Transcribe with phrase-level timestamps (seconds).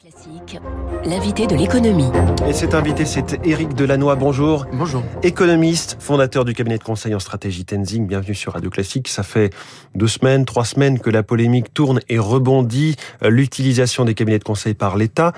[0.00, 0.60] Classique,
[1.04, 2.10] l'invité de l'économie.
[2.48, 4.14] Et cet invité, c'est Éric Delannoy.
[4.14, 4.64] Bonjour.
[4.72, 5.02] Bonjour.
[5.24, 8.06] Économiste, fondateur du cabinet de conseil en stratégie Tenzing.
[8.06, 9.08] Bienvenue sur Radio Classique.
[9.08, 9.52] Ça fait
[9.96, 12.94] deux semaines, trois semaines que la polémique tourne et rebondit.
[13.24, 15.32] euh, L'utilisation des cabinets de conseil par l'État.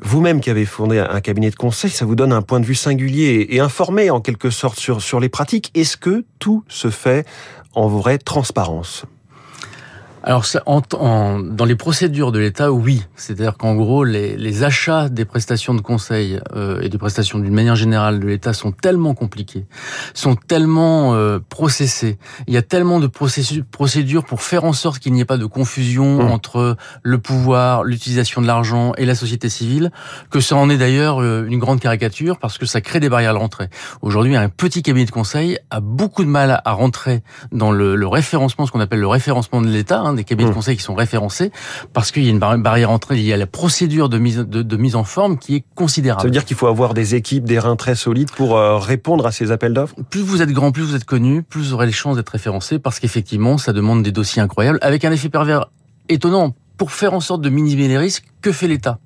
[0.00, 2.74] Vous-même qui avez fondé un cabinet de conseil, ça vous donne un point de vue
[2.74, 5.70] singulier et informé en quelque sorte sur, sur les pratiques.
[5.74, 7.26] Est-ce que tout se fait
[7.74, 9.04] en vraie transparence?
[10.22, 13.02] Alors, ça, en, en- dans les procédures de l'État, oui.
[13.16, 17.54] C'est-à-dire qu'en gros, les, les achats des prestations de conseil euh, et des prestations d'une
[17.54, 19.64] manière générale de l'État sont tellement compliqués,
[20.12, 22.18] sont tellement euh, processés.
[22.46, 25.38] Il y a tellement de processus- procédures pour faire en sorte qu'il n'y ait pas
[25.38, 26.30] de confusion Mmh.
[26.30, 29.90] entre le pouvoir, l'utilisation de l'argent et la société civile,
[30.30, 33.30] que ça en est d'ailleurs euh, une grande caricature parce que ça crée des barrières
[33.30, 33.68] à l'entrée.
[34.02, 38.06] Aujourd'hui, un petit cabinet de conseil a beaucoup de mal à rentrer dans le, le
[38.06, 40.52] référencement, ce qu'on appelle le référencement de l'État, hein, des cabinets Mmh.
[40.52, 41.50] de conseil qui sont référencés,
[41.92, 44.38] parce qu'il y a une bar- barrière à l'entrée liée à la procédure de mise,
[44.38, 46.22] de, de mise en forme qui est considérable.
[46.22, 49.26] Ça veut dire qu'il faut avoir des équipes, des reins très solides pour euh, répondre
[49.26, 49.94] à ces appels d'offres?
[50.10, 52.78] Plus vous êtes grand, plus vous êtes connu, plus vous aurez les chances d'être référencé,
[52.78, 55.66] parce qu'effectivement, ça demande des dossiers incroyables, avec un effet pervers
[56.08, 56.54] étonnant.
[56.76, 58.98] Pour faire en sorte de minimiser les risques, que fait l'État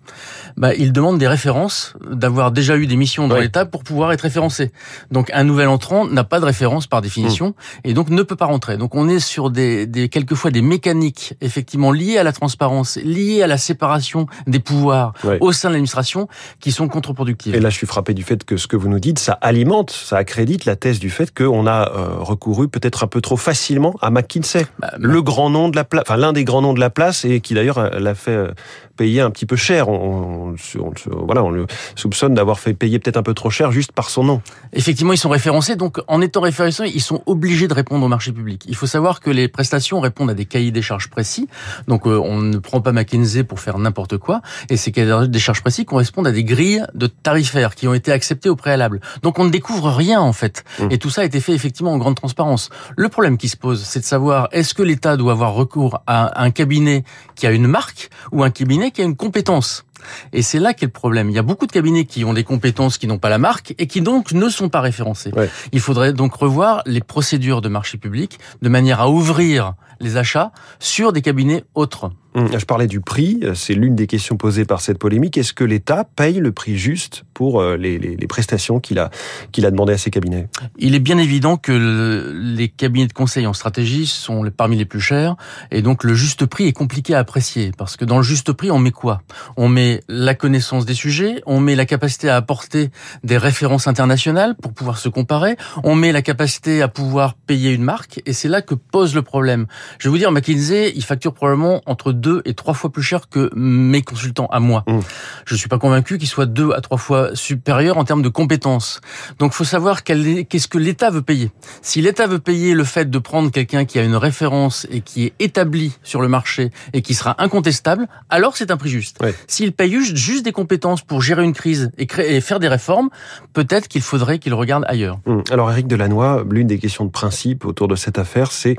[0.56, 3.42] bah, Il demande des références, d'avoir déjà eu des missions dans Oui.
[3.42, 4.72] l'État pour pouvoir être référencé.
[5.10, 7.52] Donc un nouvel entrant n'a pas de référence par définition Mmh.
[7.88, 8.76] et donc ne peut pas rentrer.
[8.76, 13.42] Donc on est sur des, des quelquefois des mécaniques effectivement liées à la transparence, liées
[13.42, 16.28] à la séparation des pouvoirs au sein de l'administration
[16.60, 17.54] qui sont contre-productives.
[17.54, 19.90] Et là, je suis frappé du fait que ce que vous nous dites, ça alimente,
[19.90, 23.94] ça accrédite la thèse du fait qu'on a euh, recouru peut-être un peu trop facilement
[24.00, 26.80] à McKinsey, Bah, le grand nom de la place, enfin l'un des grands noms de
[26.80, 28.50] la place, et qui d'ailleurs euh, l'a fait euh,
[28.96, 29.88] payer un petit peu cher.
[29.88, 33.50] On, on, on- on- voilà, on le soupçonne d'avoir fait payer peut-être un peu trop
[33.50, 34.42] cher juste par son nom.
[34.72, 38.32] Effectivement, ils sont référencés, donc en étant référencés, ils sont obligés de répondre au marché
[38.32, 38.64] public.
[38.68, 41.48] Il faut savoir que les prestations répondent à des cahiers des charges précis,
[41.88, 45.38] donc euh, on ne prend pas McKinsey pour faire n'importe quoi, et ces cahiers des
[45.38, 49.00] charges précis correspondent à des grilles de tarifaires qui ont été acceptées au préalable.
[49.22, 50.88] Donc on ne découvre rien en fait, Mmh.
[50.90, 52.70] et tout ça a été fait effectivement en grande transparence.
[52.96, 56.42] Le problème qui se pose, c'est de savoir est-ce que l'État doit avoir recours à
[56.42, 57.04] un cabinet
[57.36, 59.84] qui a une marque ou un cabinet qui a une compétence
[60.32, 61.30] et c'est là qu'est le problème.
[61.30, 63.74] Il y a beaucoup de cabinets qui ont des compétences qui n'ont pas la marque
[63.78, 65.32] et qui donc ne sont pas référencés.
[65.34, 65.48] Ouais.
[65.72, 70.52] Il faudrait donc revoir les procédures de marché public de manière à ouvrir les achats
[70.78, 72.10] sur des cabinets autres.
[72.36, 75.38] Hum, Je parlais du prix, c'est l'une des questions posées par cette polémique.
[75.38, 79.10] Est-ce que l'État paye le prix juste pour euh, les, les- les prestations qu'il a,
[79.52, 80.48] qu'il a demandé à ses cabinets?
[80.76, 84.84] Il est bien évident que le- les cabinets de conseil en stratégie sont parmi les
[84.84, 85.36] plus chers
[85.70, 88.70] et donc le juste prix est compliqué à apprécier parce que dans le juste prix
[88.72, 89.22] on met quoi?
[89.56, 92.90] On met la connaissance des sujets, on met la capacité à apporter
[93.22, 97.84] des références internationales pour pouvoir se comparer, on met la capacité à pouvoir payer une
[97.84, 99.66] marque et c'est là que pose le problème.
[100.00, 103.28] Je vais vous dire McKinsey, il facture probablement entre deux et trois fois plus cher
[103.28, 104.84] que mes consultants à moi.
[104.86, 105.00] Mmh.
[105.44, 109.00] Je suis pas convaincu qu'il soit deux à trois fois supérieur en termes de compétences.
[109.38, 111.50] Donc, faut savoir qu'est-ce que l'État veut payer.
[111.82, 115.24] Si l'État veut payer le fait de prendre quelqu'un qui a une référence et qui
[115.26, 119.18] est établi sur le marché et qui sera incontestable, alors c'est un prix juste.
[119.22, 119.34] Ouais.
[119.46, 123.10] S'il paye juste, des compétences pour gérer une crise et, créer, et faire des réformes,
[123.52, 125.18] peut-être qu'il faudrait qu'il regarde ailleurs.
[125.26, 128.76] Hum, Alors Éric Delannoy, l'une des questions de principe autour de cette affaire, c'est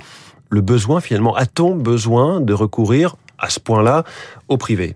[0.50, 1.35] le besoin finalement.
[1.35, 4.03] A-t-on besoin de recourir à ce point-là
[4.47, 4.96] au privé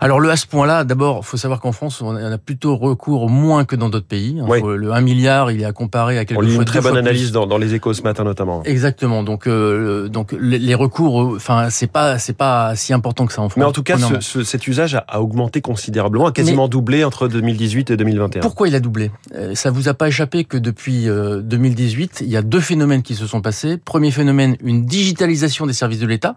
[0.00, 3.64] Alors le à ce point-là, d'abord, faut savoir qu'en France, on a plutôt recours moins
[3.64, 4.38] que dans d'autres pays.
[4.46, 4.60] Oui.
[4.60, 6.92] Faut- Le 1 milliard, il est à comparer à quelque On lit une très bonne
[6.92, 6.98] plus.
[6.98, 8.62] analyse dans, dans les échos ce matin notamment.
[8.64, 9.22] Exactement.
[9.22, 13.40] Donc, euh, donc les, recours, euh, enfin, c'est pas, c'est pas si important que ça
[13.42, 13.58] en France.
[13.60, 14.20] Mais en tout cas, ce, premièrement.
[14.20, 18.40] ce- cet usage a, augmenté considérablement, a quasiment doublé entre 2018 et 2021.
[18.42, 19.10] Pourquoi il a doublé?
[19.34, 23.02] Euh, Ça vous a pas échappé que depuis euh, 2018, il y a deux phénomènes
[23.02, 23.76] qui se sont passés.
[23.78, 26.36] Premier phénomène, une digitalisation des services de l'État.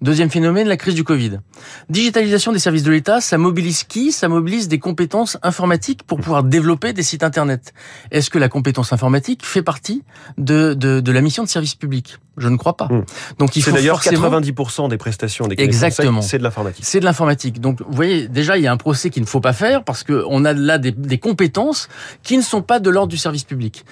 [0.00, 1.38] Deuxième phénomène, la crise du Covid.
[1.88, 4.12] Digitalisation des services de l'État, ça mobilise qui?
[4.12, 7.72] Ça mobilise des compétences informatiques pour pouvoir développer des sites Internet.
[8.10, 10.02] Est-ce que la compétence informatique fait partie
[10.38, 12.18] de, de, de la mission de service public?
[12.36, 12.86] Je ne crois pas.
[12.86, 13.04] Hmm.
[13.38, 14.28] Donc il C'est faut d'ailleurs forcément...
[14.40, 16.20] 90% des prestations des Exactement.
[16.22, 16.84] c'est de l'informatique.
[16.84, 17.60] C'est de l'informatique.
[17.60, 20.02] Donc, vous voyez, déjà, il y a un procès qu'il ne faut pas faire parce
[20.02, 21.88] que on a là des, des compétences
[22.22, 23.84] qui ne sont pas de l'ordre du service public.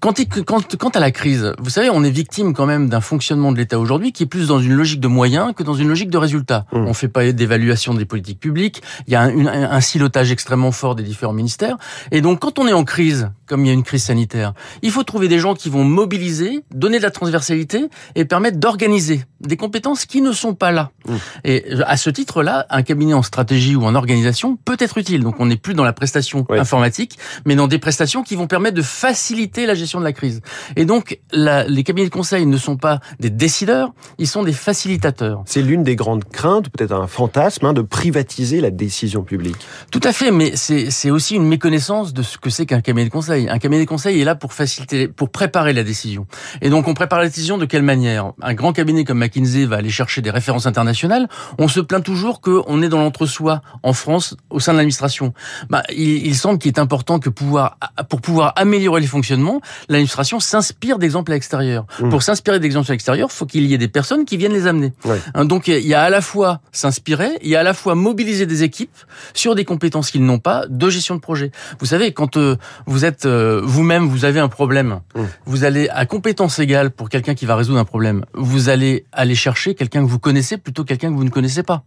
[0.00, 3.00] Quand, il- quand, quant à la crise, vous savez, on est victime quand même d'un
[3.00, 5.88] fonctionnement de l'État aujourd'hui qui est plus dans une logique de moyens que dans une
[5.88, 6.66] logique de résultats.
[6.72, 6.86] Mmh.
[6.86, 8.82] On fait pas d'évaluation des politiques publiques.
[9.06, 11.76] Il y a un, une- un silotage extrêmement fort des différents ministères.
[12.10, 14.90] Et donc, quand on est en crise, comme il y a une crise sanitaire, il
[14.90, 17.75] faut trouver des gens qui vont mobiliser, donner de la transversalité
[18.14, 20.90] et permettre d'organiser des compétences qui ne sont pas là.
[21.06, 21.14] Mmh.
[21.44, 25.22] Et à ce titre-là, un cabinet en stratégie ou en organisation peut être utile.
[25.22, 28.76] Donc on n'est plus dans la prestation informatique, mais dans des prestations qui vont permettre
[28.76, 30.40] de faciliter la gestion de la crise.
[30.76, 34.52] Et donc la, les cabinets de conseil ne sont pas des décideurs, ils sont des
[34.52, 35.42] facilitateurs.
[35.46, 39.56] C'est l'une des grandes craintes, peut-être un fantasme, hein, de privatiser la décision publique.
[39.90, 43.10] Tout à fait, mais c'est aussi une méconnaissance de ce que c'est qu'un cabinet de
[43.10, 43.48] conseil.
[43.48, 46.26] Un cabinet de conseil est là pour faciliter, pour préparer la décision.
[46.62, 49.76] Et donc on prépare la décision de quelle manière Un grand cabinet comme McKinsey va
[49.76, 51.28] aller chercher des références internationales.
[51.58, 55.32] On se plaint toujours qu'on est dans l'entre-soi en France au sein de l'administration.
[55.70, 57.78] Bah, il, il semble qu'il est important que pouvoir,
[58.08, 61.86] pour pouvoir améliorer les fonctionnements, l'administration s'inspire d'exemples extérieurs.
[62.00, 62.08] Mmh.
[62.10, 64.92] Pour s'inspirer d'exemples extérieurs, faut qu'il y ait des personnes qui viennent les amener.
[65.34, 67.94] Hein, donc il y a à la fois s'inspirer, il y a à la fois
[67.94, 68.96] mobiliser des équipes
[69.34, 71.50] sur des compétences qu'ils n'ont pas de gestion de projet.
[71.80, 75.20] Vous savez, quand euh, vous êtes euh, vous-même, vous avez un problème, mmh.
[75.46, 79.34] vous allez à compétence égale pour quelqu'un qui va résoudre un problème, vous allez aller
[79.34, 81.84] chercher quelqu'un que vous connaissez plutôt quelqu'un que vous ne connaissez pas.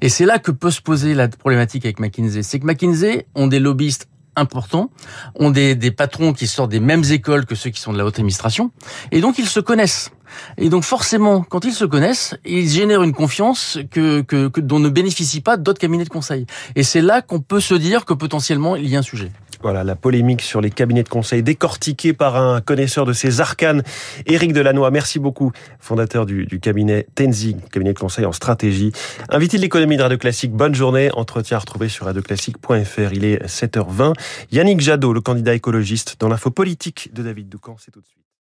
[0.00, 2.42] Et c'est là que peut se poser la problématique avec McKinsey.
[2.42, 4.90] C'est que McKinsey ont des lobbyistes importants,
[5.34, 8.06] ont des, des patrons qui sortent des mêmes écoles que ceux qui sont de la
[8.06, 8.70] haute administration,
[9.12, 10.10] et donc ils se connaissent.
[10.56, 14.78] Et donc forcément, quand ils se connaissent, ils génèrent une confiance que, que, que dont
[14.78, 16.46] ne bénéficient pas d'autres cabinets de conseil.
[16.76, 19.32] Et c'est là qu'on peut se dire que potentiellement il y a un sujet.
[19.62, 23.82] Voilà, la polémique sur les cabinets de conseil décortiquée par un connaisseur de ces arcanes,
[24.24, 24.90] Éric Delannoy.
[24.90, 28.92] Merci beaucoup, fondateur du, cabinet Tenzing, cabinet de conseil en stratégie.
[29.28, 31.10] Invité de l'économie de Radio Classique, bonne journée.
[31.12, 33.12] Entretien à retrouver sur radioclassique.fr.
[33.12, 34.14] Il est 7h20.
[34.50, 38.19] Yannick Jadot, le candidat écologiste dans l'info politique de David Doucan, c'est tout de suite.